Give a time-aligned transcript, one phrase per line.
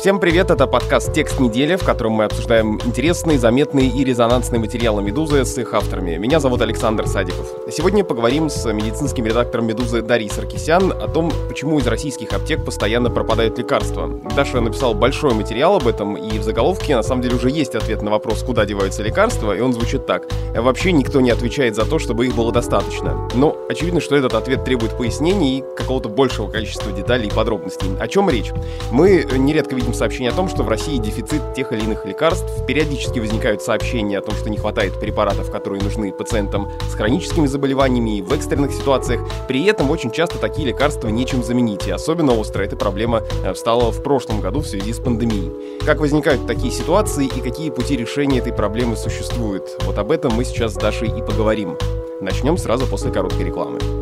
[0.00, 5.02] Всем привет, это подкаст «Текст недели», в котором мы обсуждаем интересные, заметные и резонансные материалы
[5.02, 6.16] «Медузы» с их авторами.
[6.16, 7.46] Меня зовут Александр Садиков.
[7.70, 13.10] Сегодня поговорим с медицинским редактором «Медузы» Дарьей Саркисян о том, почему из российских аптек постоянно
[13.10, 14.08] пропадают лекарства.
[14.34, 18.00] Даша написал большой материал об этом, и в заголовке на самом деле уже есть ответ
[18.00, 20.26] на вопрос, куда деваются лекарства, и он звучит так.
[20.56, 23.28] Вообще никто не отвечает за то, чтобы их было достаточно.
[23.34, 27.88] Но очевидно, что этот ответ требует пояснений и какого-то большего количества деталей и подробностей.
[28.00, 28.50] О чем речь?
[28.90, 32.48] Мы нередко видим сообщения о том, что в России дефицит тех или иных лекарств.
[32.66, 38.18] Периодически возникают сообщения о том, что не хватает препаратов, которые нужны пациентам с хроническими заболеваниями
[38.18, 39.20] и в экстренных ситуациях.
[39.48, 41.86] При этом очень часто такие лекарства нечем заменить.
[41.86, 45.80] И особенно остро эта проблема э, встала в прошлом году в связи с пандемией.
[45.84, 49.82] Как возникают такие ситуации и какие пути решения этой проблемы существуют?
[49.82, 51.76] Вот об этом мы сейчас с Дашей и поговорим.
[52.20, 53.99] Начнем сразу после короткой рекламы.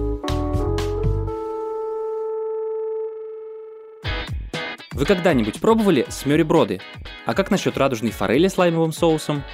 [4.98, 6.80] Вы когда-нибудь пробовали смёреброды?
[7.24, 9.44] А как насчет радужной форели с лаймовым соусом?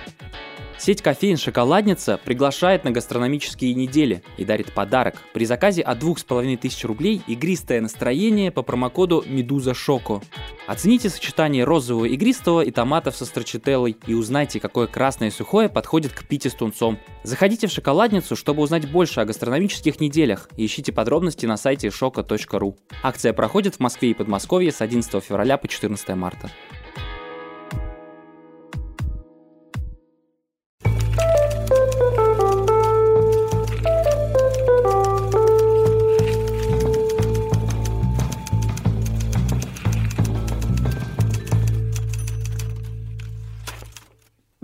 [0.77, 5.15] Сеть кофеин «Шоколадница» приглашает на гастрономические недели и дарит подарок.
[5.33, 10.21] При заказе от 2500 рублей игристое настроение по промокоду «Медуза Шоко».
[10.67, 16.13] Оцените сочетание розового игристого и томатов со строчителлой и узнайте, какое красное и сухое подходит
[16.13, 16.99] к пите с тунцом.
[17.23, 22.77] Заходите в «Шоколадницу», чтобы узнать больше о гастрономических неделях и ищите подробности на сайте шока.ру.
[23.03, 26.51] Акция проходит в Москве и Подмосковье с 11 февраля по 14 марта.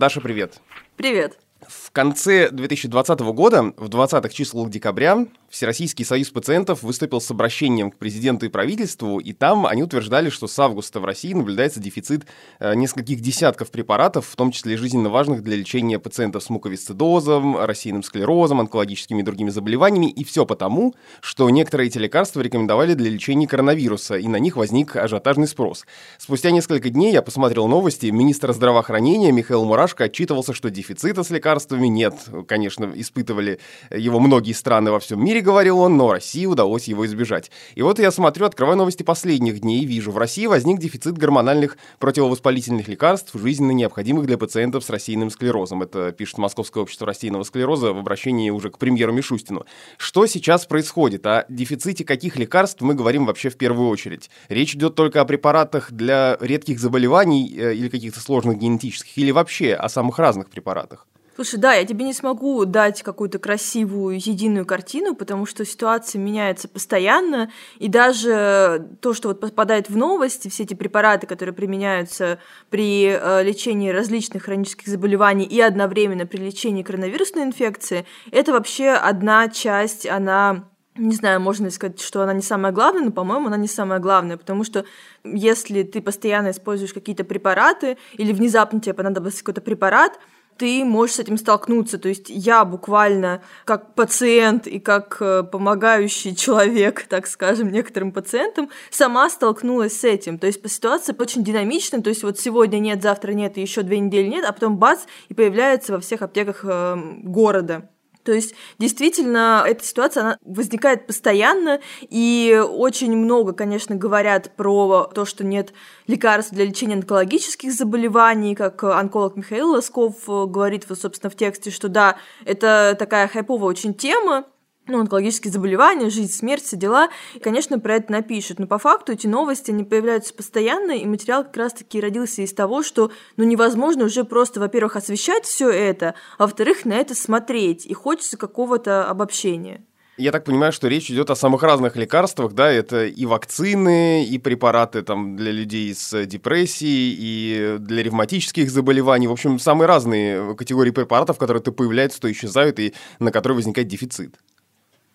[0.00, 0.62] Даша, привет.
[0.96, 1.38] Привет.
[1.70, 7.96] В конце 2020 года, в 20-х числах декабря, Всероссийский союз пациентов выступил с обращением к
[7.96, 12.24] президенту и правительству, и там они утверждали, что с августа в России наблюдается дефицит
[12.60, 18.04] э, нескольких десятков препаратов, в том числе жизненно важных для лечения пациентов с муковисцидозом, рассеянным
[18.04, 23.48] склерозом, онкологическими и другими заболеваниями, и все потому, что некоторые эти лекарства рекомендовали для лечения
[23.48, 25.84] коронавируса, и на них возник ажиотажный спрос.
[26.18, 31.59] Спустя несколько дней я посмотрел новости, министр здравоохранения Михаил Мурашко отчитывался, что дефицита с лекарствами
[31.70, 32.14] нет.
[32.46, 33.58] Конечно, испытывали
[33.90, 37.52] его многие страны во всем мире, мире, говорил он, но России удалось его избежать.
[37.76, 41.78] И вот я смотрю, открываю новости последних дней и вижу, в России возник дефицит гормональных
[42.00, 45.82] противовоспалительных лекарств, жизненно необходимых для пациентов с рассеянным склерозом.
[45.82, 49.66] Это пишет Московское общество рассеянного склероза в обращении уже к премьеру Мишустину.
[49.98, 51.24] Что сейчас происходит?
[51.26, 54.30] О дефиците каких лекарств мы говорим вообще в первую очередь?
[54.48, 59.74] Речь идет только о препаратах для редких заболеваний э, или каких-то сложных генетических, или вообще
[59.74, 61.06] о самых разных препаратах?
[61.40, 66.68] Слушай, да, я тебе не смогу дать какую-то красивую единую картину, потому что ситуация меняется
[66.68, 73.06] постоянно, и даже то, что вот попадает в новости, все эти препараты, которые применяются при
[73.06, 80.06] э, лечении различных хронических заболеваний и одновременно при лечении коронавирусной инфекции, это вообще одна часть,
[80.06, 83.68] она не знаю, можно ли сказать, что она не самая главная, но, по-моему, она не
[83.68, 84.84] самая главная, потому что
[85.24, 90.18] если ты постоянно используешь какие-то препараты или внезапно тебе понадобился какой-то препарат,
[90.60, 91.98] ты можешь с этим столкнуться.
[91.98, 98.68] То есть я буквально как пациент и как э, помогающий человек, так скажем, некоторым пациентам,
[98.90, 100.38] сама столкнулась с этим.
[100.38, 102.02] То есть ситуация очень динамичная.
[102.02, 105.00] То есть вот сегодня нет, завтра нет, еще две недели нет, а потом бац,
[105.30, 107.88] и появляется во всех аптеках э, города.
[108.24, 115.24] То есть, действительно, эта ситуация она возникает постоянно, и очень много, конечно, говорят про то,
[115.24, 115.72] что нет
[116.06, 121.88] лекарств для лечения онкологических заболеваний, как онколог Михаил Лосков э, говорит, собственно, в тексте, что
[121.88, 124.46] да, это такая хайповая очень тема,
[124.90, 127.08] ну, онкологические заболевания, жизнь, смерть, все дела.
[127.34, 128.58] И, конечно, про это напишут.
[128.58, 132.82] Но по факту эти новости, они появляются постоянно, и материал как раз-таки родился из того,
[132.82, 137.86] что, ну, невозможно уже просто, во-первых, освещать все это, а во-вторых, на это смотреть.
[137.86, 139.84] И хочется какого-то обобщения.
[140.16, 144.38] Я так понимаю, что речь идет о самых разных лекарствах, да, это и вакцины, и
[144.38, 149.28] препараты там для людей с депрессией, и для ревматических заболеваний.
[149.28, 153.88] В общем, самые разные категории препаратов, которые то появляются, то исчезают, и на которые возникает
[153.88, 154.34] дефицит.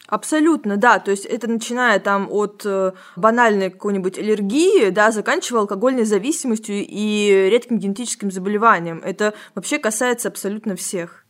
[0.07, 1.00] Абсолютно, да.
[1.00, 7.50] То есть это начиная там от э, банальной какой-нибудь аллергии, да, заканчивая алкогольной зависимостью и
[7.52, 9.02] редким генетическим заболеванием.
[9.04, 11.25] Это вообще касается абсолютно всех.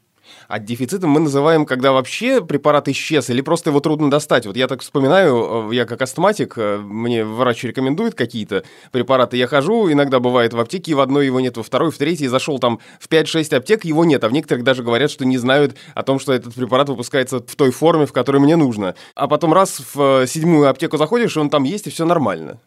[0.47, 4.45] А дефицитом мы называем, когда вообще препарат исчез или просто его трудно достать.
[4.45, 9.37] Вот я так вспоминаю, э, я как астматик, э, мне врач рекомендует какие-то препараты.
[9.37, 12.27] Я хожу, иногда бывает в аптеке, и в одной его нет, во второй, в третьей.
[12.27, 14.23] Зашел там в 5-6 аптек, его нет.
[14.23, 17.55] А в некоторых даже говорят, что не знают о том, что этот препарат выпускается в
[17.55, 18.95] той форме, в которой мне нужно.
[19.15, 22.59] А потом раз в э, седьмую аптеку заходишь, и он там есть, и все нормально.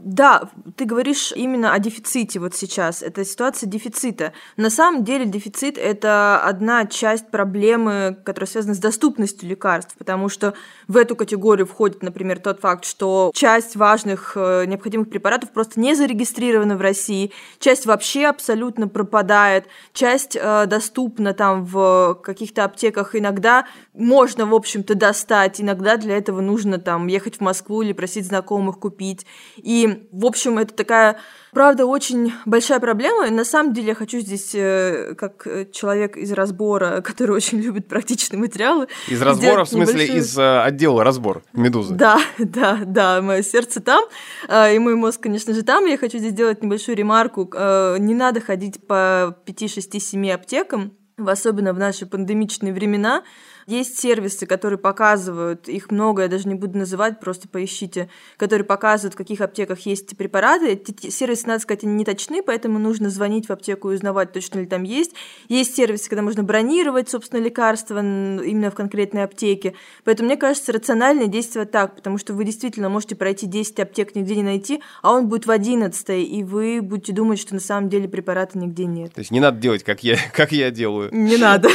[0.00, 3.00] Да, ты говоришь именно о дефиците вот сейчас.
[3.00, 4.32] Это ситуация дефицита.
[4.56, 10.54] На самом деле дефицит– это одна часть проблемы, которая связана с доступностью лекарств, потому что
[10.88, 15.94] в эту категорию входит, например, тот факт, что часть важных э, необходимых препаратов просто не
[15.94, 17.30] зарегистрирована в России,
[17.60, 24.96] часть вообще абсолютно пропадает, часть э, доступна там в каких-то аптеках иногда можно, в общем-то,
[24.96, 29.24] достать, иногда для этого нужно там ехать в Москву или просить знакомых купить.
[29.56, 31.18] И в общем, это такая,
[31.52, 33.26] правда, очень большая проблема.
[33.26, 37.60] И на самом деле я хочу здесь, э, как э, человек из разбора, который очень
[37.60, 38.88] любит практичные материалы...
[39.08, 40.18] Из разбора, в смысле, небольшую...
[40.18, 41.94] из э, отдела разбор «Медузы».
[41.94, 44.04] Да, да, да, мое сердце там,
[44.48, 45.86] и мой мозг, конечно же, там.
[45.86, 47.44] Я хочу здесь сделать небольшую ремарку.
[47.44, 53.22] Не надо ходить по 5, 6, 7 аптекам, особенно в наши пандемичные времена,
[53.66, 59.14] есть сервисы, которые показывают, их много, я даже не буду называть, просто поищите, которые показывают,
[59.14, 60.68] в каких аптеках есть препараты.
[60.68, 64.60] Эти сервисы, надо сказать, они не точны, поэтому нужно звонить в аптеку и узнавать, точно
[64.60, 65.12] ли там есть.
[65.48, 69.74] Есть сервисы, когда можно бронировать, собственно, лекарства именно в конкретной аптеке.
[70.04, 74.36] Поэтому, мне кажется, рациональнее действовать так, потому что вы действительно можете пройти 10 аптек, нигде
[74.36, 78.08] не найти, а он будет в 11 и вы будете думать, что на самом деле
[78.08, 79.12] препарата нигде нет.
[79.14, 81.08] То есть не надо делать, как я, как я делаю.
[81.12, 81.68] Не надо.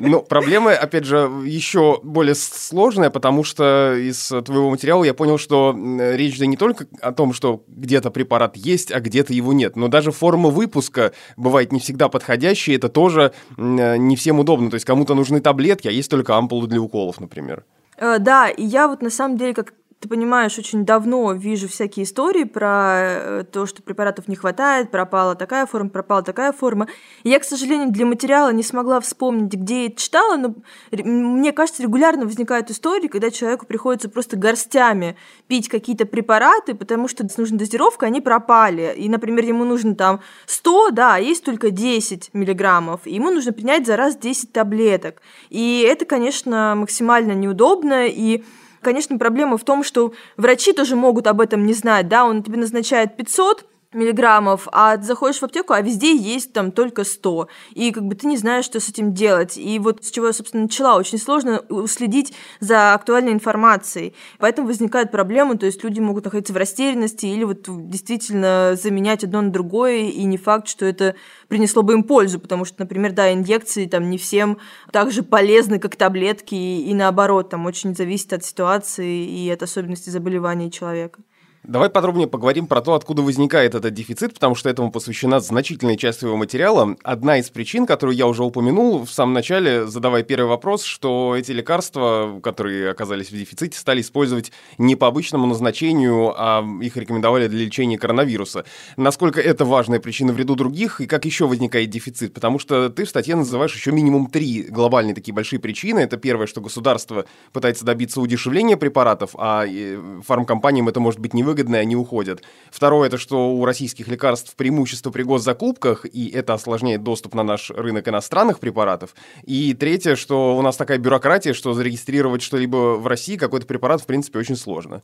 [0.00, 5.76] Но проблемы, опять же, еще более сложная, потому что из твоего материала я понял, что
[6.14, 9.88] речь да не только о том, что где-то препарат есть, а где-то его нет, но
[9.88, 14.70] даже форма выпуска бывает не всегда подходящая, это тоже не всем удобно.
[14.70, 17.64] То есть кому-то нужны таблетки, а есть только ампулы для уколов, например.
[17.96, 19.72] Э, да, и я вот на самом деле, как
[20.04, 25.34] ты понимаешь, очень давно вижу всякие истории про э, то, что препаратов не хватает, пропала
[25.34, 26.88] такая форма, пропала такая форма.
[27.22, 30.54] И я, к сожалению, для материала не смогла вспомнить, где я это читала, но
[30.92, 35.16] мне кажется, регулярно возникают истории, когда человеку приходится просто горстями
[35.48, 38.94] пить какие-то препараты, потому что с нужной дозировкой они пропали.
[38.94, 43.54] И, например, ему нужно там 100, да, а есть только 10 миллиграммов, и ему нужно
[43.54, 45.22] принять за раз 10 таблеток.
[45.48, 48.44] И это, конечно, максимально неудобно, и
[48.84, 52.58] конечно, проблема в том, что врачи тоже могут об этом не знать, да, он тебе
[52.58, 57.48] назначает 500, миллиграммов, а заходишь в аптеку, а везде есть там только 100.
[57.72, 59.56] И как бы ты не знаешь, что с этим делать.
[59.56, 60.96] И вот с чего я, собственно, начала.
[60.96, 64.14] Очень сложно уследить за актуальной информацией.
[64.38, 69.40] Поэтому возникают проблемы, то есть люди могут находиться в растерянности или вот действительно заменять одно
[69.40, 71.14] на другое, и не факт, что это
[71.48, 74.58] принесло бы им пользу, потому что, например, да, инъекции там не всем
[74.92, 80.10] так же полезны, как таблетки, и наоборот, там очень зависит от ситуации и от особенностей
[80.10, 81.20] заболевания человека.
[81.66, 86.18] Давай подробнее поговорим про то, откуда возникает этот дефицит, потому что этому посвящена значительная часть
[86.18, 86.94] своего материала.
[87.02, 91.52] Одна из причин, которую я уже упомянул в самом начале, задавая первый вопрос, что эти
[91.52, 97.64] лекарства, которые оказались в дефиците, стали использовать не по обычному назначению, а их рекомендовали для
[97.64, 98.66] лечения коронавируса.
[98.98, 102.34] Насколько это важная причина в ряду других, и как еще возникает дефицит?
[102.34, 106.00] Потому что ты в статье называешь еще минимум три глобальные такие большие причины.
[106.00, 107.24] Это первое, что государство
[107.54, 112.42] пытается добиться удешевления препаратов, а э, фармкомпаниям это может быть невыгодно выгодные, они уходят.
[112.70, 117.70] Второе, это что у российских лекарств преимущество при госзакупках, и это осложняет доступ на наш
[117.70, 119.14] рынок иностранных препаратов.
[119.44, 124.06] И третье, что у нас такая бюрократия, что зарегистрировать что-либо в России, какой-то препарат, в
[124.06, 125.02] принципе, очень сложно.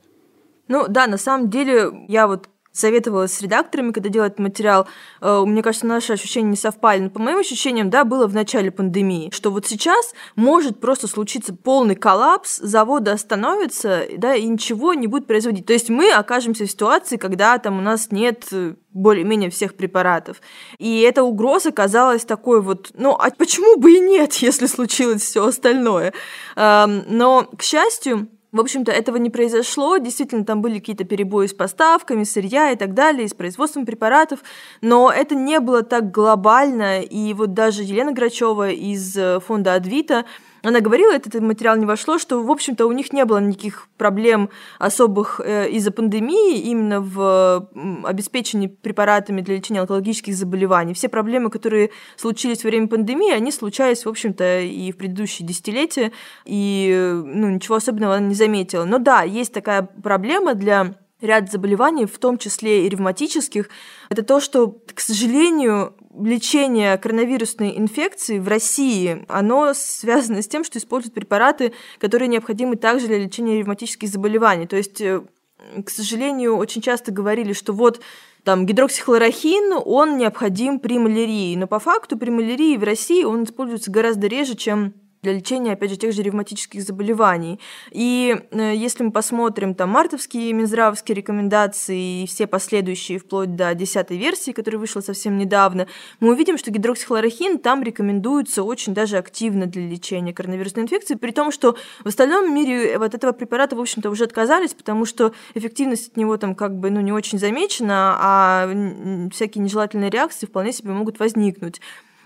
[0.69, 4.87] Ну да, на самом деле я вот советовалась с редакторами, когда делать материал.
[5.21, 7.01] Э, мне кажется, наши ощущения не совпали.
[7.01, 11.55] Но по моим ощущениям, да, было в начале пандемии, что вот сейчас может просто случиться
[11.55, 15.67] полный коллапс, заводы остановятся, да, и ничего не будет производить.
[15.67, 20.41] То есть мы окажемся в ситуации, когда там у нас нет э, более-менее всех препаратов.
[20.79, 25.45] И эта угроза казалась такой вот, ну, а почему бы и нет, если случилось все
[25.47, 26.13] остальное?
[26.57, 29.99] Эм, но, к счастью, в общем-то, этого не произошло.
[29.99, 34.41] Действительно, там были какие-то перебои с поставками, сырья и так далее, с производством препаратов,
[34.81, 37.01] но это не было так глобально.
[37.01, 40.25] И вот даже Елена Грачева из э, фонда Адвита
[40.63, 44.51] она говорила, этот материал не вошло, что, в общем-то, у них не было никаких проблем
[44.79, 47.69] особых э, из-за пандемии именно в
[48.05, 50.95] обеспечении препаратами для лечения онкологических заболеваний.
[50.95, 56.13] Все проблемы, которые случились во время пандемии, они случались, в общем-то, и в предыдущие десятилетия,
[56.45, 58.85] и ну, ничего особенного она не заметила.
[58.85, 63.69] Но да, есть такая проблема для ряд заболеваний, в том числе и ревматических,
[64.09, 70.79] это то, что, к сожалению, лечение коронавирусной инфекции в России, оно связано с тем, что
[70.79, 74.67] используют препараты, которые необходимы также для лечения ревматических заболеваний.
[74.67, 75.23] То есть, э,
[75.85, 78.01] к сожалению, очень часто говорили, что вот
[78.45, 83.91] там гидроксихлорохин, он необходим при малярии, но по факту при малярии в России он используется
[83.91, 87.61] гораздо реже, чем для лечения, опять же, тех же ревматических заболеваний.
[87.91, 94.17] И э, если мы посмотрим там мартовские минздравские рекомендации и все последующие вплоть до десятой
[94.17, 95.87] версии, которая вышла совсем недавно,
[96.21, 101.53] мы увидим, что гидроксихлорохин там рекомендуется очень даже активно для лечения коронавирусной инфекции, при том,
[101.53, 106.17] что в остальном мире от этого препарата, в общем-то, уже отказались, потому что эффективность от
[106.17, 108.71] него там как бы ну, не очень замечена, а
[109.33, 111.81] всякие нежелательные реакции вполне себе могут возникнуть.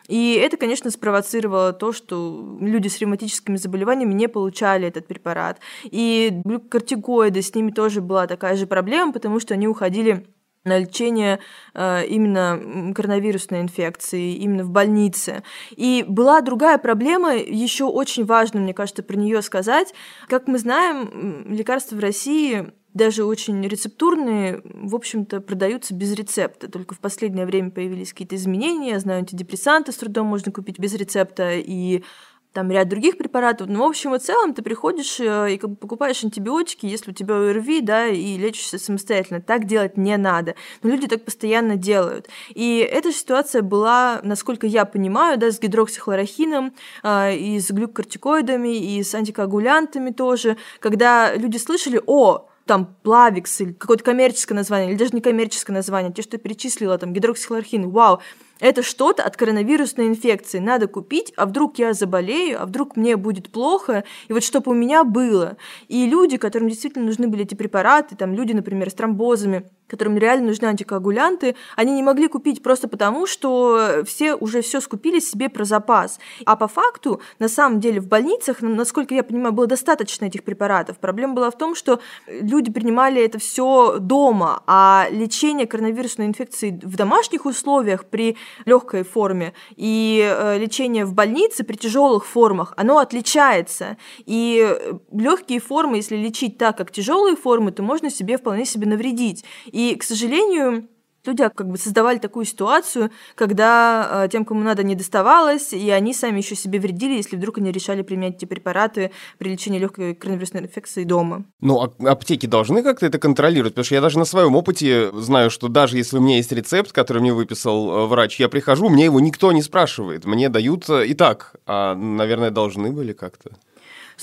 [0.08, 5.60] И это, конечно, спровоцировало то, что люди с ревматическими заболеваниями не получали этот препарат.
[5.84, 10.26] И глюкокортикоиды, с ними тоже была такая же проблема, потому что они уходили
[10.64, 11.40] на лечение
[11.74, 15.42] э, именно коронавирусной инфекции, именно в больнице.
[15.70, 19.94] И была другая проблема, еще очень важно, мне кажется, про нее сказать.
[20.28, 26.70] Как мы знаем, лекарства в России даже очень рецептурные, в общем-то, продаются без рецепта.
[26.70, 28.92] Только в последнее время появились какие-то изменения.
[28.92, 32.04] Я знаю, антидепрессанты с трудом можно купить без рецепта, и
[32.52, 33.66] там ряд других препаратов.
[33.68, 37.14] Но, в общем и целом, ты приходишь э, и как бы покупаешь антибиотики, если у
[37.14, 39.42] тебя ОРВИ, да, и лечишься самостоятельно.
[39.42, 40.54] Так делать не надо.
[40.82, 42.28] Но люди так постоянно делают.
[42.50, 49.02] И эта ситуация была, насколько я понимаю, да, с гидроксихлорохином, э, и с глюкокортикоидами, и
[49.02, 55.12] с антикоагулянтами тоже, когда люди слышали, о, там Плавикс или какое-то коммерческое название, или даже
[55.12, 58.20] не коммерческое название, те, что я перечислила, там гидроксихлорохин, вау,
[58.60, 60.58] это что-то от коронавирусной инфекции.
[60.58, 64.74] Надо купить, а вдруг я заболею, а вдруг мне будет плохо, и вот чтобы у
[64.74, 65.56] меня было.
[65.88, 70.46] И люди, которым действительно нужны были эти препараты, там люди, например, с тромбозами, которым реально
[70.48, 75.64] нужны антикоагулянты, они не могли купить просто потому, что все уже все скупили себе про
[75.64, 76.18] запас.
[76.46, 80.98] А по факту, на самом деле, в больницах, насколько я понимаю, было достаточно этих препаратов.
[80.98, 86.96] Проблема была в том, что люди принимали это все дома, а лечение коронавирусной инфекции в
[86.96, 93.96] домашних условиях при легкой форме и э, лечение в больнице при тяжелых формах, оно отличается.
[94.24, 94.76] И
[95.12, 99.44] легкие формы, если лечить так, как тяжелые формы, то можно себе вполне себе навредить.
[99.74, 100.86] И, к сожалению,
[101.26, 106.14] люди как бы создавали такую ситуацию, когда э, тем, кому надо, не доставалось, и они
[106.14, 110.62] сами еще себе вредили, если вдруг они решали применять эти препараты при лечении легкой коронавирусной
[110.62, 111.44] инфекции дома.
[111.60, 115.50] Ну, а аптеки должны как-то это контролировать, потому что я даже на своем опыте знаю,
[115.50, 119.06] что даже если у меня есть рецепт, который мне выписал э, врач, я прихожу, мне
[119.06, 123.50] его никто не спрашивает, мне дают э, и так, а, наверное, должны были как-то.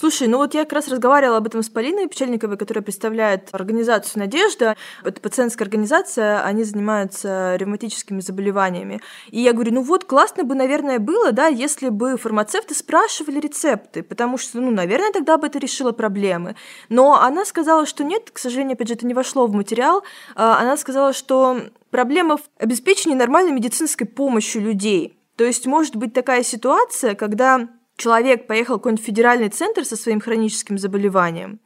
[0.01, 4.21] Слушай, ну вот я как раз разговаривала об этом с Полиной Печальниковой, которая представляет организацию
[4.21, 4.75] «Надежда».
[5.03, 8.99] Это пациентская организация, они занимаются ревматическими заболеваниями.
[9.29, 14.01] И я говорю, ну вот классно бы, наверное, было, да, если бы фармацевты спрашивали рецепты,
[14.01, 16.55] потому что, ну, наверное, тогда бы это решило проблемы.
[16.89, 20.01] Но она сказала, что нет, к сожалению, опять же, это не вошло в материал.
[20.33, 21.59] А, она сказала, что
[21.91, 25.19] проблема в обеспечении нормальной медицинской помощью людей.
[25.35, 27.67] То есть может быть такая ситуация, когда
[28.01, 31.59] человек поехал в какой-нибудь федеральный центр со своим хроническим заболеванием,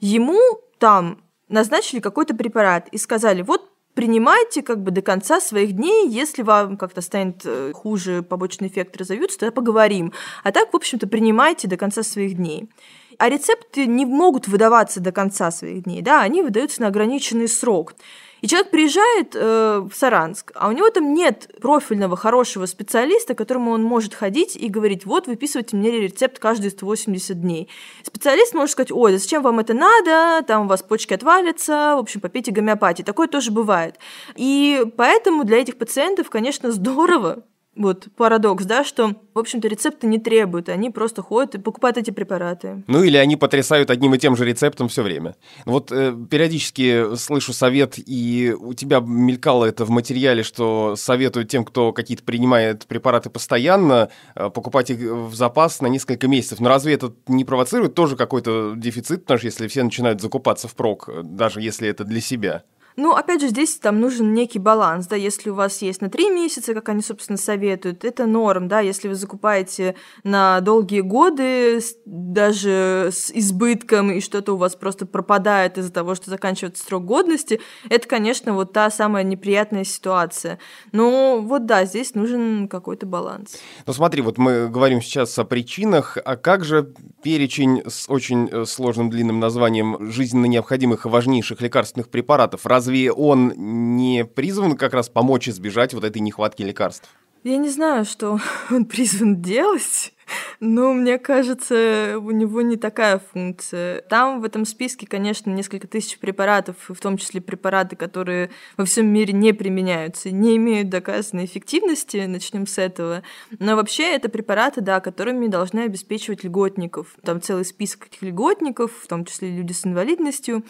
[0.00, 0.40] ему
[0.78, 1.18] там
[1.48, 6.76] назначили какой-то препарат и сказали, вот принимайте как бы до конца своих дней, если вам
[6.78, 10.12] как-то станет э, хуже, побочный эффект разовьются, тогда поговорим.
[10.44, 12.70] А так, в общем-то, принимайте до конца своих дней.
[13.18, 17.94] А рецепты не могут выдаваться до конца своих дней, да, они выдаются на ограниченный срок.
[18.42, 23.38] И человек приезжает э, в Саранск, а у него там нет профильного хорошего специалиста, к
[23.38, 27.68] которому он может ходить и говорить, вот, выписывайте мне рецепт каждые 180 дней.
[28.02, 32.00] Специалист может сказать, ой, да зачем вам это надо, там у вас почки отвалятся, в
[32.00, 33.04] общем, попейте гомеопатии.
[33.04, 34.00] Такое тоже бывает.
[34.34, 37.44] И поэтому для этих пациентов, конечно, здорово,
[37.74, 42.10] вот парадокс, да, что, в общем-то, рецепты не требуют, они просто ходят и покупают эти
[42.10, 42.84] препараты.
[42.86, 45.36] Ну или они потрясают одним и тем же рецептом все время.
[45.64, 51.64] Вот э, периодически слышу совет, и у тебя мелькало это в материале, что советуют тем,
[51.64, 56.60] кто какие-то принимает препараты постоянно, э, покупать их в запас на несколько месяцев.
[56.60, 61.08] Но разве это не провоцирует тоже какой-то дефицит, потому что если все начинают закупаться впрок,
[61.22, 62.64] даже если это для себя?
[62.96, 66.30] Ну, опять же, здесь там нужен некий баланс, да, если у вас есть на три
[66.30, 69.94] месяца, как они, собственно, советуют, это норм, да, если вы закупаете
[70.24, 76.30] на долгие годы, даже с избытком, и что-то у вас просто пропадает из-за того, что
[76.30, 80.58] заканчивается срок годности, это, конечно, вот та самая неприятная ситуация.
[80.92, 83.56] Но вот да, здесь нужен какой-то баланс.
[83.86, 88.64] Ну, смотри, вот мы говорим сейчас о причинах, а как же перечень с очень э,
[88.64, 92.64] сложным длинным названием жизненно необходимых и важнейших лекарственных препаратов?
[92.82, 93.52] Разве он
[93.96, 97.08] не призван как раз помочь избежать вот этой нехватки лекарств?
[97.44, 100.12] Я не знаю, что он призван делать,
[100.58, 104.02] но мне кажется, у него не такая функция.
[104.02, 109.06] Там в этом списке, конечно, несколько тысяч препаратов, в том числе препараты, которые во всем
[109.06, 113.22] мире не применяются, не имеют доказанной эффективности, начнем с этого.
[113.60, 117.14] Но вообще это препараты, да, которыми должны обеспечивать льготников.
[117.24, 120.64] Там целый список этих льготников, в том числе люди с инвалидностью.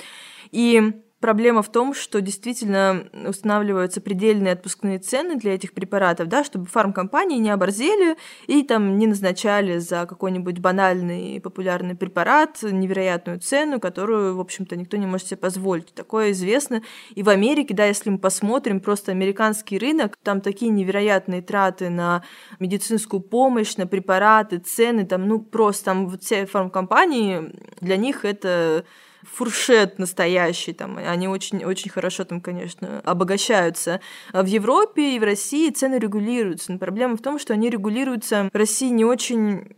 [0.50, 0.92] И
[1.23, 7.38] Проблема в том, что действительно устанавливаются предельные отпускные цены для этих препаратов, да, чтобы фармкомпании
[7.38, 8.17] не оборзели
[8.49, 14.97] и там не назначали за какой-нибудь банальный популярный препарат невероятную цену, которую, в общем-то, никто
[14.97, 15.95] не может себе позволить.
[15.95, 16.83] Такое известно.
[17.14, 22.25] И в Америке, да, если мы посмотрим просто американский рынок, там такие невероятные траты на
[22.59, 28.85] медицинскую помощь, на препараты, цены, там, ну, просто там все фармкомпании, для них это
[29.23, 34.00] фуршет настоящий, там, они очень, очень хорошо там, конечно, обогащаются.
[34.33, 38.49] А в Европе и в России цены регулируются, но проблема в том, что они регулируются
[38.52, 39.75] в России не очень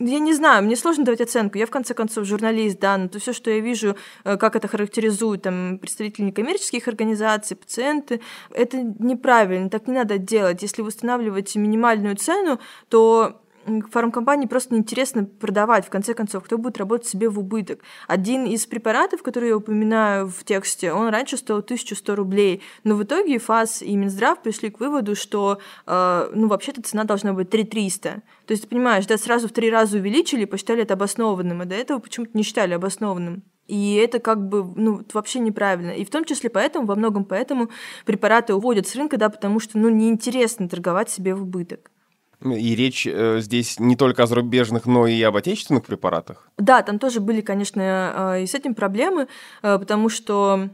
[0.00, 1.56] я не знаю, мне сложно давать оценку.
[1.56, 4.66] Я, в конце концов, журналист, да, но то все, что я вижу, э, как это
[4.66, 10.62] характеризуют там, представители некоммерческих организаций, пациенты, это неправильно, так не надо делать.
[10.62, 13.40] Если вы устанавливаете минимальную цену, то
[13.90, 17.80] фармкомпании просто неинтересно продавать, в конце концов, кто будет работать себе в убыток.
[18.08, 23.02] Один из препаратов, который я упоминаю в тексте, он раньше стоил 1100 рублей, но в
[23.02, 28.22] итоге ФАС и Минздрав пришли к выводу, что, э, ну, вообще-то цена должна быть 3300.
[28.46, 31.74] То есть, ты понимаешь, да, сразу в три раза увеличили, посчитали это обоснованным, а до
[31.74, 33.42] этого почему-то не считали обоснованным.
[33.66, 35.92] И это как бы ну, вообще неправильно.
[35.92, 37.70] И в том числе поэтому, во многом поэтому
[38.04, 41.90] препараты уводят с рынка, да, потому что ну, неинтересно торговать себе в убыток.
[42.44, 46.48] И речь э, здесь не только о зарубежных, но и об отечественных препаратах?
[46.58, 49.28] Да, там тоже были, конечно, э, и с этим проблемы,
[49.62, 50.68] э, потому что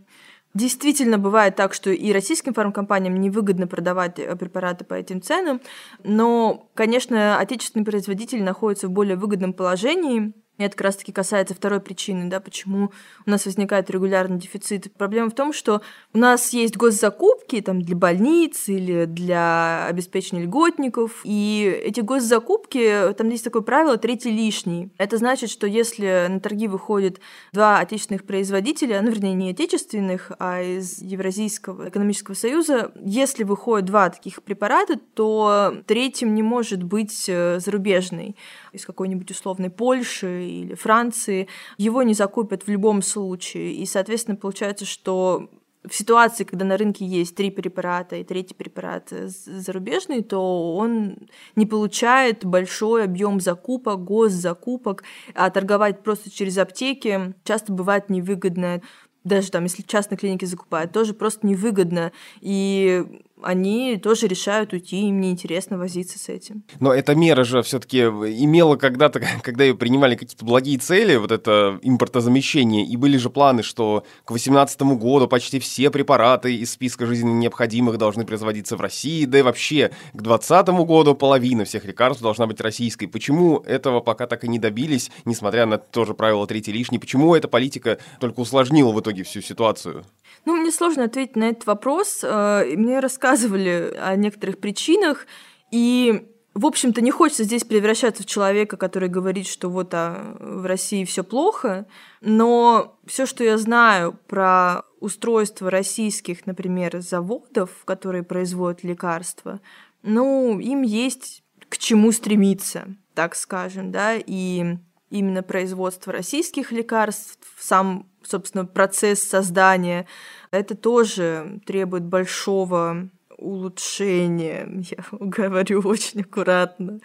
[0.53, 5.61] Действительно бывает так, что и российским фармкомпаниям невыгодно продавать э, препараты по этим ценам,
[6.03, 11.81] но, конечно, отечественные производители находятся в более выгодном положении, и это как раз-таки касается второй
[11.81, 12.93] причины, да, почему
[13.25, 14.93] у нас возникает регулярный дефицит.
[14.93, 15.81] Проблема в том, что
[16.12, 23.31] у нас есть госзакупки там, для больниц или для обеспечения льготников, и эти госзакупки, там
[23.31, 24.90] есть такое правило «третий лишний».
[24.99, 27.20] Это значит, что если на торги выходят
[27.53, 34.11] два отечественных производителя, ну, вернее, не отечественных, а из Евразийского экономического союза, если выходят два
[34.11, 38.37] таких препарата, то третьим не может быть э, зарубежный
[38.72, 43.74] из какой-нибудь условной Польши или Франции, его не закупят в любом случае.
[43.74, 45.48] И, соответственно, получается, что
[45.88, 51.16] в ситуации, когда на рынке есть три препарата и третий препарат зарубежный, то он
[51.56, 55.04] не получает большой объем закупок, госзакупок,
[55.35, 58.83] а торговать просто через аптеки часто бывает невыгодно.
[59.24, 62.12] Даже там, если частные клиники закупают, тоже просто невыгодно.
[62.40, 63.04] И
[63.42, 66.64] они тоже решают уйти, им неинтересно возиться с этим.
[66.79, 71.79] Но эта мера же все-таки имела когда-то, когда ее принимали какие-то благие цели, вот это
[71.83, 77.38] импортозамещение, и были же планы, что к 2018 году почти все препараты из списка жизненно
[77.38, 82.46] необходимых должны производиться в России, да и вообще к 2020 году половина всех лекарств должна
[82.46, 83.07] быть российской.
[83.07, 86.98] Почему этого пока так и не добились, несмотря на тоже правило третий лишний?
[86.98, 90.05] Почему эта политика только усложнила в итоге всю ситуацию?
[90.44, 92.20] Ну, мне сложно ответить на этот вопрос.
[92.22, 95.27] Э, мне рассказывали о некоторых причинах,
[95.71, 100.66] и в общем-то, не хочется здесь превращаться в человека, который говорит, что вот а в
[100.66, 101.87] России все плохо,
[102.21, 109.61] но все, что я знаю про устройство российских, например, заводов, которые производят лекарства,
[110.03, 114.77] ну, им есть к чему стремиться, так скажем, да, и
[115.09, 120.07] именно производство российских лекарств, сам собственно, процесс создания,
[120.51, 123.09] это тоже требует большого
[123.40, 127.00] улучшения, я говорю очень аккуратно.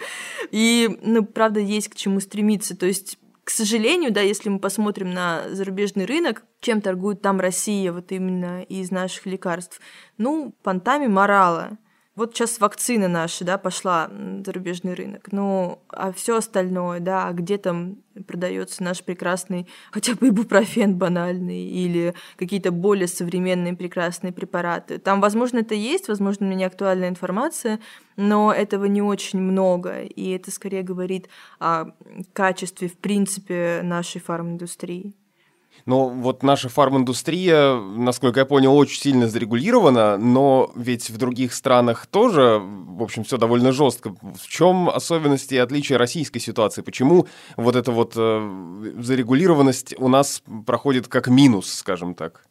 [0.51, 2.77] И, ну, правда, есть к чему стремиться.
[2.77, 7.91] То есть к сожалению, да, если мы посмотрим на зарубежный рынок, чем торгует там Россия,
[7.91, 9.79] вот именно из наших лекарств,
[10.17, 11.77] ну, понтами морала.
[12.15, 15.27] Вот сейчас вакцина наша, да, пошла на зарубежный рынок.
[15.33, 21.65] Ну, а все остальное, да, а где там продается наш прекрасный, хотя бы ибупрофен банальный
[21.65, 24.97] или какие-то более современные прекрасные препараты.
[24.97, 27.81] Там, возможно, это есть, возможно, у меня актуальная информация,
[28.15, 31.27] но этого не очень много, и это скорее говорит
[31.59, 31.87] о
[32.31, 35.13] качестве, в принципе, нашей фарминдустрии.
[35.85, 42.07] Но вот наша фарм-индустрия, насколько я понял, очень сильно зарегулирована, но ведь в других странах
[42.07, 44.15] тоже, в общем, все довольно жестко.
[44.21, 46.81] В чем особенности и отличия российской ситуации?
[46.81, 52.45] Почему вот эта вот э, зарегулированность у нас проходит как минус, скажем так?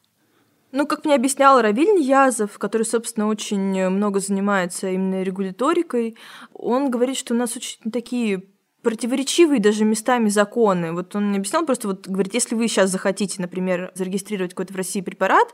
[0.71, 6.17] Ну, как мне объяснял Равиль Ниязов, который, собственно, очень много занимается именно регуляторикой,
[6.53, 8.43] он говорит, что у нас очень такие
[8.85, 10.93] противоречивые даже местами законы.
[10.93, 14.77] Вот он мне объяснял просто, вот говорит, если вы сейчас захотите, например, зарегистрировать какой-то в
[14.77, 15.49] России препарат,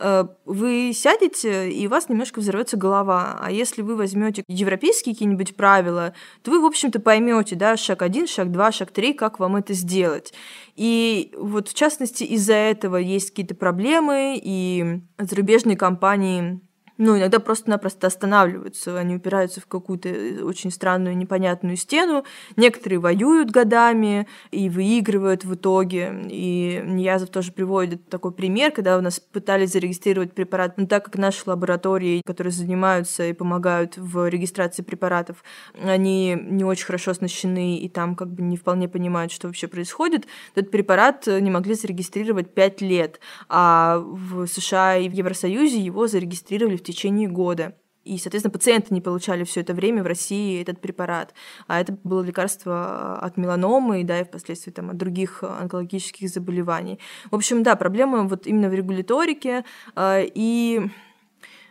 [0.00, 3.38] Э, вы сядете, и у вас немножко взорвется голова.
[3.40, 8.26] А если вы возьмете европейские какие-нибудь правила, то вы, в общем-то, поймете, да, шаг один,
[8.26, 10.32] шаг два, шаг три, как вам это сделать.
[10.74, 16.60] И вот, в частности, из-за этого есть какие-то проблемы, и зарубежные компании
[17.00, 22.26] ну, иногда просто-напросто останавливаются, они упираются в какую-то э, очень странную, непонятную стену.
[22.56, 26.12] Некоторые воюют годами и выигрывают в итоге.
[26.28, 31.16] И Ниязов тоже приводит такой пример, когда у нас пытались зарегистрировать препарат, но так как
[31.16, 35.42] наши лаборатории, которые занимаются и помогают в регистрации препаратов,
[35.82, 40.26] они не очень хорошо оснащены и там как бы не вполне понимают, что вообще происходит,
[40.54, 46.76] этот препарат не могли зарегистрировать 5 лет, а в США и в Евросоюзе его зарегистрировали
[46.76, 47.74] в течение года.
[48.04, 51.34] И, соответственно, пациенты не получали все это время в России этот препарат.
[51.66, 56.98] А это было лекарство от меланомы, да, и впоследствии там, от других онкологических заболеваний.
[57.30, 59.64] В общем, да, проблема вот именно в регуляторике.
[59.94, 60.80] А, и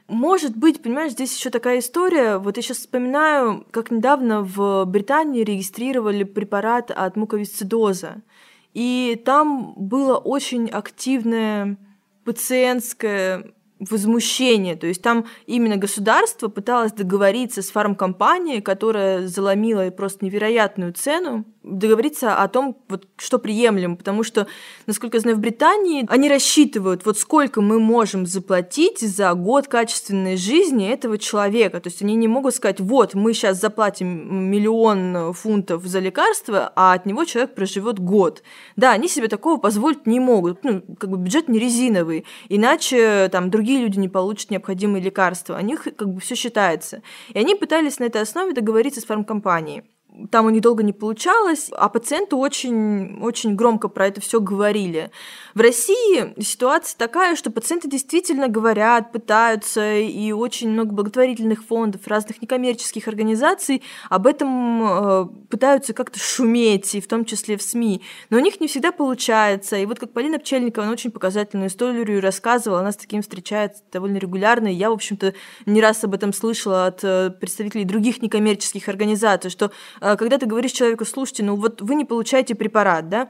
[0.07, 2.37] может быть, понимаешь, здесь еще такая история.
[2.37, 8.21] Вот я сейчас вспоминаю, как недавно в Британии регистрировали препарат от муковисцидоза.
[8.73, 11.77] И там было очень активное
[12.23, 14.75] пациентское возмущение.
[14.75, 21.45] То есть там именно государство пыталось договориться с фармкомпанией, которая заломила просто невероятную цену,
[21.77, 24.47] договориться о том, вот, что приемлемо, потому что,
[24.87, 30.37] насколько я знаю, в Британии они рассчитывают, вот сколько мы можем заплатить за год качественной
[30.37, 31.79] жизни этого человека.
[31.79, 36.93] То есть они не могут сказать, вот, мы сейчас заплатим миллион фунтов за лекарство, а
[36.93, 38.43] от него человек проживет год.
[38.75, 40.63] Да, они себе такого позволить не могут.
[40.63, 45.57] Ну, как бы бюджет не резиновый, иначе там другие люди не получат необходимые лекарства.
[45.57, 47.01] У них как бы все считается.
[47.33, 49.83] И они пытались на этой основе договориться с фармкомпанией
[50.31, 55.11] там у них долго не получалось, а пациенты очень, очень громко про это все говорили.
[55.53, 62.41] В России ситуация такая, что пациенты действительно говорят, пытаются, и очень много благотворительных фондов, разных
[62.41, 68.01] некоммерческих организаций об этом э, пытаются как-то шуметь, и в том числе в СМИ.
[68.29, 69.77] Но у них не всегда получается.
[69.77, 74.17] И вот как Полина Пчельникова, она очень показательную историю рассказывала, она с таким встречается довольно
[74.17, 75.33] регулярно, и я, в общем-то,
[75.65, 80.71] не раз об этом слышала от э, представителей других некоммерческих организаций, что когда ты говоришь
[80.71, 83.29] человеку, слушайте, ну вот вы не получаете препарат, да,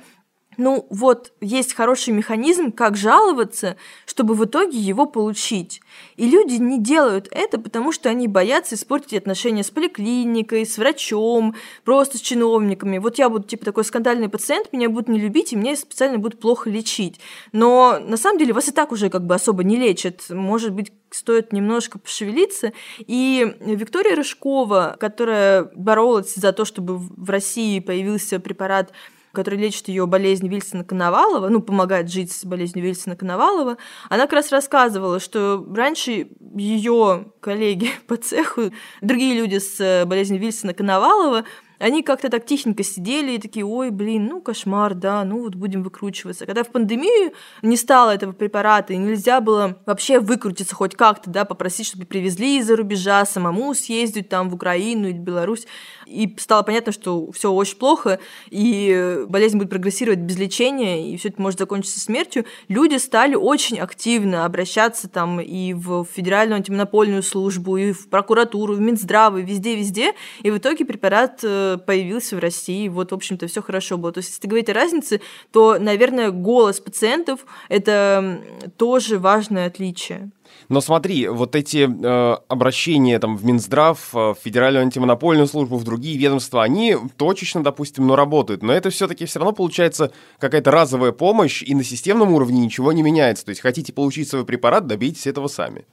[0.59, 5.81] ну вот есть хороший механизм, как жаловаться, чтобы в итоге его получить.
[6.17, 11.55] И люди не делают это, потому что они боятся испортить отношения с поликлиникой, с врачом,
[11.85, 12.97] просто с чиновниками.
[12.97, 16.41] Вот я буду типа такой скандальный пациент, меня будут не любить, и меня специально будут
[16.41, 17.21] плохо лечить.
[17.53, 20.25] Но на самом деле вас и так уже как бы особо не лечат.
[20.29, 22.73] Может быть, стоит немножко пошевелиться.
[22.99, 28.91] И Виктория Рыжкова, которая боролась за то, чтобы в России появился препарат
[29.31, 33.77] который лечит ее болезнь Вильсона Коновалова, ну, помогает жить с болезнью Вильсона Коновалова,
[34.09, 40.73] она как раз рассказывала, что раньше ее коллеги по цеху, другие люди с болезнью Вильсона
[40.73, 41.45] Коновалова,
[41.79, 45.81] они как-то так тихенько сидели и такие, ой, блин, ну кошмар, да, ну вот будем
[45.81, 46.45] выкручиваться.
[46.45, 51.45] Когда в пандемию не стало этого препарата, и нельзя было вообще выкрутиться хоть как-то, да,
[51.45, 55.65] попросить, чтобы привезли из-за рубежа, самому съездить там в Украину или Беларусь,
[56.05, 61.29] и стало понятно, что все очень плохо, и болезнь будет прогрессировать без лечения, и все
[61.29, 67.77] это может закончиться смертью, люди стали очень активно обращаться там и в Федеральную антимонопольную службу,
[67.77, 72.87] и в прокуратуру, в Минздрав, и везде-везде, и в итоге препарат э, появился в России,
[72.87, 74.11] вот, в общем-то, все хорошо было.
[74.11, 78.41] То есть, если говорить о разнице, то, наверное, голос пациентов– это
[78.77, 80.31] тоже важное отличие.
[80.67, 85.83] Но смотри, вот эти э, обращения там в Минздрав, э, в Федеральную антимонопольную службу, в
[85.83, 88.61] другие ведомства, они точечно, допустим, но работают.
[88.61, 93.01] Но это все-таки все равно получается какая-то разовая помощь, и на системном уровне ничего не
[93.01, 93.45] меняется.
[93.45, 95.85] То есть хотите получить свой препарат, добейтесь этого сами.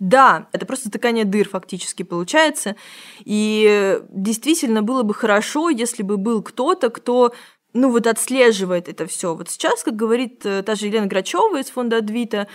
[0.00, 2.74] Да, это просто затыкание дыр фактически получается.
[3.24, 7.32] И действительно было бы хорошо, если бы был кто-то, кто
[7.74, 9.34] ну вот отслеживает это все.
[9.34, 12.48] Вот сейчас, как говорит э, та же Елена Грачева из фонда Адвита,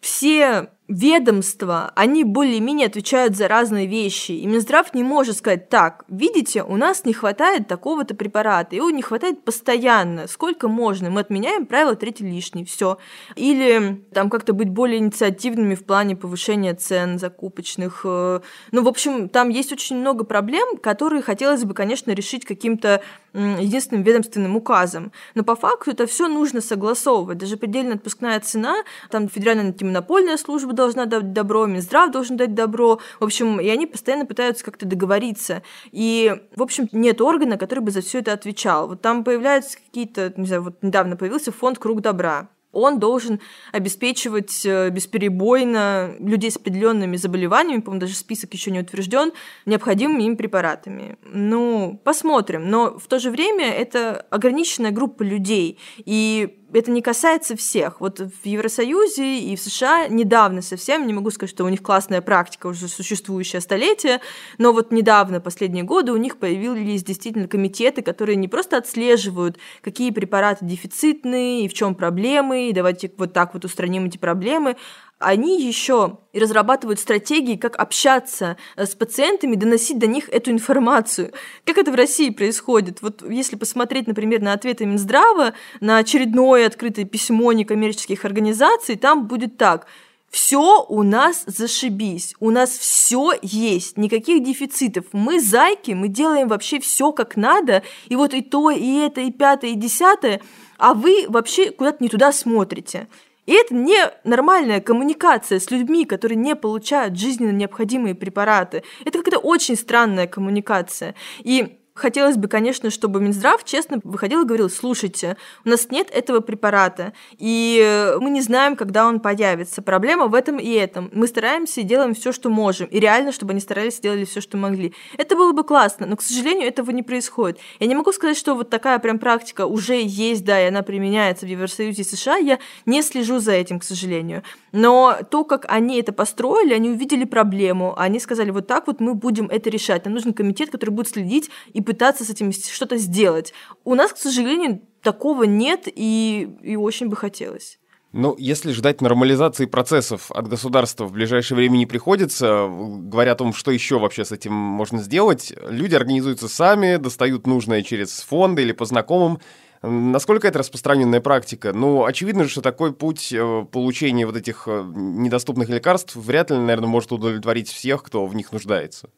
[0.00, 4.32] все ведомства, они более-менее отвечают за разные вещи.
[4.32, 9.02] И Минздрав не может сказать, так, видите, у нас не хватает такого-то препарата, его не
[9.02, 12.96] хватает постоянно, сколько можно, мы отменяем правило третий лишний, все.
[13.36, 18.00] Или там как-то быть более инициативными в плане повышения цен закупочных.
[18.04, 18.40] Э,
[18.72, 23.02] ну, в общем, там есть очень много проблем, которые хотелось бы, конечно, решить каким-то
[23.34, 25.12] единственным ведомственным указом.
[25.34, 27.38] Но по факту это все нужно согласовывать.
[27.38, 28.76] Даже предельно отпускная цена,
[29.10, 33.00] там Федеральная антимонопольная служба должна дать добро, Минздрав должен дать добро.
[33.20, 35.62] В общем, и они постоянно пытаются как-то договориться.
[35.92, 38.88] И, в общем, нет органа, который бы за все это отвечал.
[38.88, 42.48] Вот там появляются какие-то, не знаю, вот недавно появился фонд «Круг добра».
[42.70, 43.40] Он должен
[43.72, 49.32] обеспечивать э, бесперебойно людей с определенными заболеваниями, по-моему, даже список еще не утвержден,
[49.64, 51.16] необходимыми им препаратами.
[51.24, 52.68] Ну, посмотрим.
[52.68, 55.78] Но в то же время это ограниченная группа людей.
[56.04, 58.00] И это не касается всех.
[58.00, 62.20] Вот в Евросоюзе и в США недавно совсем, не могу сказать, что у них классная
[62.20, 64.20] практика, уже существующая столетия,
[64.58, 70.10] но вот недавно, последние годы, у них появились действительно комитеты, которые не просто отслеживают, какие
[70.10, 74.76] препараты дефицитные и в чем проблемы, и давайте вот так вот устраним эти проблемы,
[75.18, 81.32] они еще и разрабатывают стратегии, как общаться э, с пациентами, доносить до них эту информацию.
[81.64, 83.02] Как это в России происходит?
[83.02, 89.56] Вот если посмотреть, например, на ответы Минздрава на очередное открытое письмо некоммерческих организаций, там будет
[89.56, 89.86] так–
[90.30, 95.06] все у нас зашибись, у нас все есть, никаких дефицитов.
[95.12, 99.32] Мы зайки, мы делаем вообще все как надо, и вот и то, и это, и
[99.32, 100.42] пятое, и десятое,
[100.76, 103.08] а вы вообще куда-то не туда смотрите.
[103.48, 108.82] И это не нормальная коммуникация с людьми, которые не получают жизненно необходимые препараты.
[109.06, 111.14] Это какая-то очень странная коммуникация.
[111.38, 116.40] И Хотелось бы, конечно, чтобы Минздрав честно выходил и говорил, слушайте, у нас нет этого
[116.40, 119.82] препарата, и мы не знаем, когда он появится.
[119.82, 121.10] Проблема в этом и этом.
[121.12, 122.86] Мы стараемся и делаем все, что можем.
[122.86, 124.94] И реально, чтобы они старались делали все, что могли.
[125.16, 127.58] Это было бы классно, но, к сожалению, этого не происходит.
[127.80, 131.46] Я не могу сказать, что вот такая прям практика уже есть, да, и она применяется
[131.46, 132.36] в Евросоюзе и США.
[132.36, 134.44] Я не слежу за этим, к сожалению.
[134.70, 137.94] Но то, как они это построили, они увидели проблему.
[137.98, 140.04] Они сказали, вот так вот мы будем это решать.
[140.04, 143.54] Нам нужен комитет, который будет следить и пытаться с этим что-то сделать.
[143.82, 147.78] У нас, к сожалению, такого нет, и, и очень бы хотелось.
[148.12, 153.54] Ну, если ждать нормализации процессов от государства в ближайшее время не приходится, говоря о том,
[153.54, 158.72] что еще вообще с этим можно сделать, люди организуются сами, достают нужное через фонды или
[158.72, 159.38] по знакомым.
[159.80, 161.72] Насколько это распространенная практика?
[161.72, 166.58] Ну, очевидно же, что такой путь э, получения вот этих э, недоступных лекарств вряд ли,
[166.58, 169.08] наверное, может удовлетворить всех, кто в них нуждается.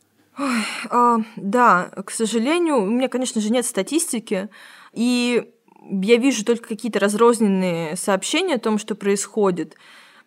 [0.40, 4.48] Ой, а, да, к сожалению, у меня, конечно же, нет статистики,
[4.94, 5.52] и
[5.90, 9.76] я вижу только какие-то разрозненные сообщения о том, что происходит.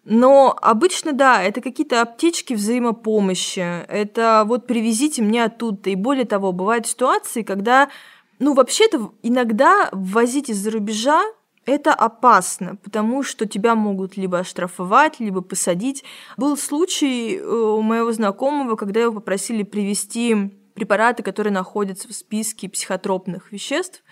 [0.05, 5.89] Но обычно, да, это какие-то аптечки взаимопомощи, это вот привезите мне оттуда.
[5.89, 7.89] И более того, бывают ситуации, когда,
[8.37, 11.23] ну, вообще-то иногда ввозить из-за рубежа
[11.65, 16.03] это опасно, потому что тебя могут либо оштрафовать, либо посадить.
[16.37, 22.69] Был случай э, у моего знакомого, когда его попросили привезти препараты, которые находятся в списке
[22.69, 24.03] психотропных веществ,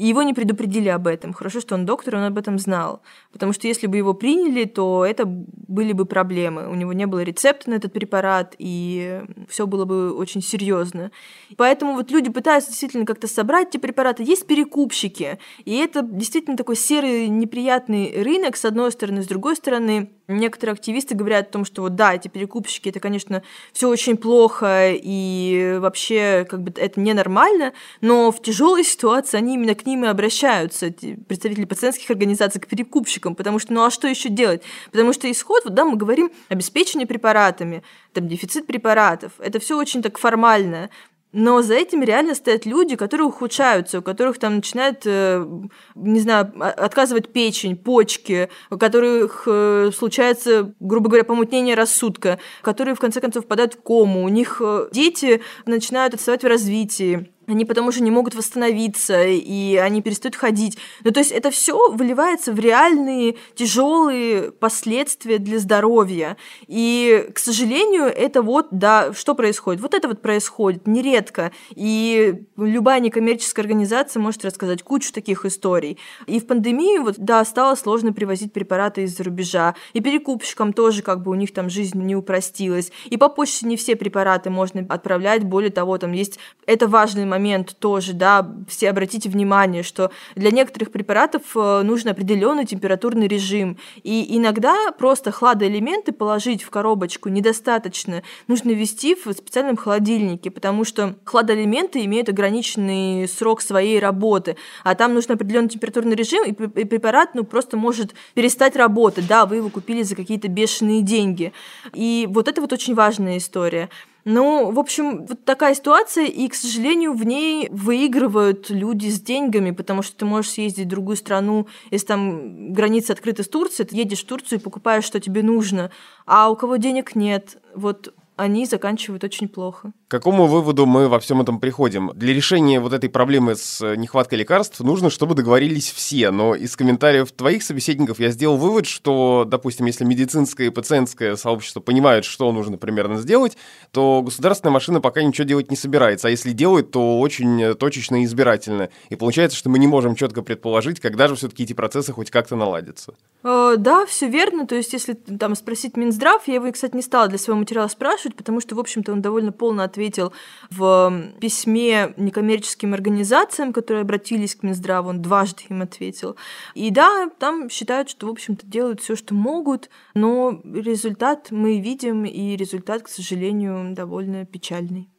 [0.00, 1.34] и его не предупредили об этом.
[1.34, 3.02] Хорошо, что он доктор, он об этом знал.
[3.32, 6.70] Потому что если бы его приняли, то это были бы проблемы.
[6.70, 11.10] У него не было рецепта на этот препарат, и все было бы очень серьезно.
[11.58, 14.22] Поэтому вот люди пытаются действительно как-то собрать эти препараты.
[14.22, 20.08] Есть перекупщики, и это действительно такой серый неприятный рынок, с одной стороны, с другой стороны,
[20.30, 24.92] Некоторые активисты говорят о том, что вот да, эти перекупщики, это, конечно, все очень плохо
[24.92, 30.06] и вообще как бы это ненормально, но в тяжелой ситуации они именно к ним и
[30.06, 34.62] обращаются, представители пациентских организаций, к перекупщикам, потому что ну а что еще делать?
[34.90, 40.02] Потому что исход, вот да, мы говорим обеспечение препаратами, там дефицит препаратов, это все очень
[40.02, 40.90] так формально,
[41.32, 45.46] но за этим реально стоят люди, которые ухудшаются, у которых там начинает, э,
[45.94, 53.00] не знаю, отказывать печень, почки, у которых э, случается, грубо говоря, помутнение рассудка, которые в
[53.00, 57.92] конце концов впадают в кому, у них э, дети начинают отставать в развитии они потому
[57.92, 60.78] что не могут восстановиться, и они перестают ходить.
[61.04, 66.36] Ну, то есть это все выливается в реальные тяжелые последствия для здоровья.
[66.66, 69.80] И, к сожалению, это вот, да, что происходит?
[69.82, 71.52] Вот это вот происходит нередко.
[71.74, 75.98] И любая некоммерческая организация может рассказать кучу таких историй.
[76.26, 79.74] И в пандемию, вот, да, стало сложно привозить препараты из-за рубежа.
[79.92, 82.92] И перекупщикам тоже, как бы, у них там жизнь не упростилась.
[83.06, 85.44] И по почте не все препараты можно отправлять.
[85.44, 86.38] Более того, там есть...
[86.66, 92.10] Это важный момент момент тоже, да, все обратите внимание, что для некоторых препаратов э, нужен
[92.10, 99.76] определенный температурный режим, и иногда просто хладоэлементы положить в коробочку недостаточно, нужно ввести в специальном
[99.76, 106.44] холодильнике, потому что хладоэлементы имеют ограниченный срок своей работы, а там нужен определенный температурный режим,
[106.44, 111.52] и препарат, ну, просто может перестать работать, да, вы его купили за какие-то бешеные деньги.
[111.94, 113.88] И вот это вот очень важная история.
[114.24, 119.70] Ну, в общем, вот такая ситуация, и, к сожалению, в ней выигрывают люди с деньгами,
[119.70, 123.96] потому что ты можешь съездить в другую страну, если там граница открыта с Турцией, ты
[123.96, 125.90] едешь в Турцию и покупаешь, что тебе нужно,
[126.26, 129.92] а у кого денег нет, вот они заканчивают очень плохо.
[130.10, 132.10] К какому выводу мы во всем этом приходим?
[132.16, 136.32] Для решения вот этой проблемы с э, нехваткой лекарств нужно, чтобы договорились все.
[136.32, 141.78] Но из комментариев твоих собеседников я сделал вывод, что, допустим, если медицинское и пациентское сообщество
[141.78, 143.56] понимают, что нужно примерно сделать,
[143.92, 146.26] то государственная машина пока ничего делать не собирается.
[146.26, 148.88] А если делает, то очень точечно и избирательно.
[149.10, 152.56] И получается, что мы не можем четко предположить, когда же все-таки эти процессы хоть как-то
[152.56, 153.14] наладятся.
[153.44, 154.66] Э, да, все верно.
[154.66, 158.34] То есть, если там спросить Минздрав, я его, кстати, не стала для своего материала спрашивать,
[158.34, 160.32] потому что, в общем-то, он довольно полно ответил
[160.70, 166.36] в письме некоммерческим организациям, которые обратились к Минздраву, он дважды им ответил.
[166.74, 172.24] И да, там считают, что, в общем-то, делают все, что могут, но результат мы видим,
[172.24, 175.09] и результат, к сожалению, довольно печальный.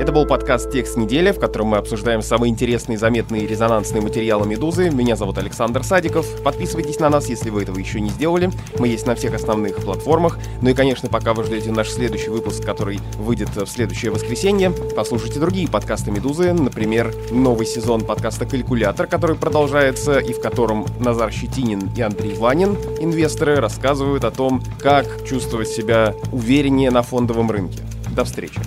[0.00, 4.46] Это был подкаст «Текст недели», в котором мы обсуждаем самые интересные, заметные и резонансные материалы
[4.46, 4.88] «Медузы».
[4.88, 6.26] Меня зовут Александр Садиков.
[6.42, 8.50] Подписывайтесь на нас, если вы этого еще не сделали.
[8.78, 10.38] Мы есть на всех основных платформах.
[10.62, 15.38] Ну и, конечно, пока вы ждете наш следующий выпуск, который выйдет в следующее воскресенье, послушайте
[15.38, 16.54] другие подкасты «Медузы».
[16.54, 22.74] Например, новый сезон подкаста «Калькулятор», который продолжается и в котором Назар Щетинин и Андрей Ванин,
[23.00, 27.80] инвесторы, рассказывают о том, как чувствовать себя увереннее на фондовом рынке.
[28.16, 28.60] До встречи.